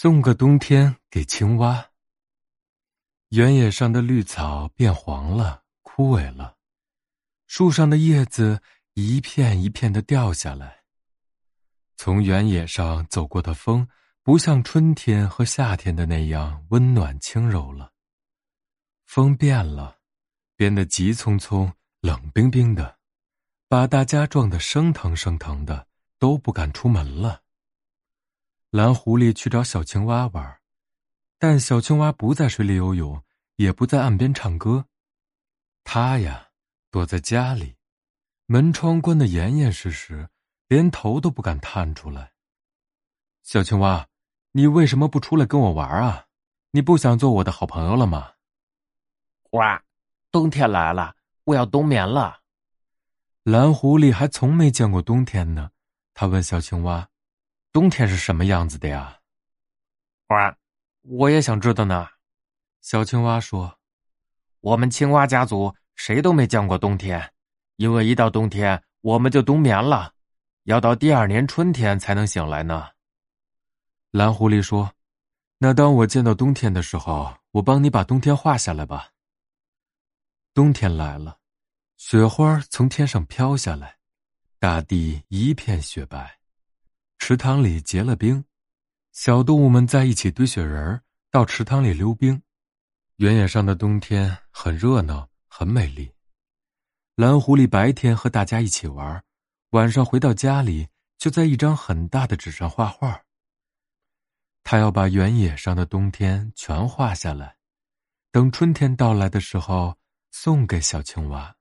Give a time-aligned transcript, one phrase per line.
[0.00, 1.90] 送个冬天给青蛙。
[3.30, 6.56] 原野上的绿草变黄了，枯萎了，
[7.48, 8.62] 树上的叶子
[8.94, 10.84] 一片一片的掉下来。
[11.96, 13.88] 从原野上走过的风，
[14.22, 17.90] 不像春天和夏天的那样温暖轻柔了。
[19.04, 19.98] 风变了，
[20.54, 21.72] 变得急匆匆、
[22.02, 22.98] 冷冰冰的，
[23.66, 25.88] 把大家撞得生疼生疼的，
[26.20, 27.42] 都不敢出门了。
[28.70, 30.60] 蓝狐狸去找小青蛙玩，
[31.38, 33.24] 但小青蛙不在水里游泳，
[33.56, 34.84] 也不在岸边唱歌。
[35.84, 36.48] 它呀，
[36.90, 37.76] 躲在家里，
[38.44, 40.28] 门窗关得严严实实，
[40.66, 42.32] 连头都不敢探出来。
[43.42, 44.06] 小青蛙，
[44.52, 46.26] 你为什么不出来跟我玩啊？
[46.72, 48.32] 你不想做我的好朋友了吗？
[49.52, 49.82] 哇，
[50.30, 52.42] 冬天来了，我要冬眠了。
[53.44, 55.70] 蓝狐狸还从没见过冬天呢，
[56.12, 57.08] 他问小青蛙。
[57.72, 59.18] 冬天是什么样子的呀？
[60.28, 60.56] 哇，
[61.02, 62.08] 我也想知道呢。
[62.80, 63.78] 小青蛙说
[64.60, 67.32] ：“我们青蛙家族谁都没见过冬天，
[67.76, 70.12] 因为一到冬天我们就冬眠了，
[70.64, 72.88] 要到第二年春天才能醒来呢。”
[74.10, 74.90] 蓝狐狸说
[75.58, 79.10] ：“那当我见到冬天的时候，我帮你把冬天画下来吧。”
[80.54, 81.38] 冬天来了，
[81.96, 83.98] 雪花从天上飘下来，
[84.58, 86.37] 大地一片雪白。
[87.18, 88.44] 池塘里结了冰，
[89.12, 92.40] 小动物们在一起堆雪人儿，到池塘里溜冰。
[93.16, 96.10] 原野上的冬天很热闹，很美丽。
[97.16, 99.22] 蓝狐狸白天和大家一起玩，
[99.70, 103.24] 晚上回到家里，就在一张很大的纸上画画。
[104.62, 107.56] 他要把原野上的冬天全画下来，
[108.30, 109.98] 等春天到来的时候
[110.30, 111.57] 送给小青蛙。